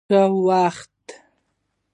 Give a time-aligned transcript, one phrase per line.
[0.09, 1.05] ښه وخت.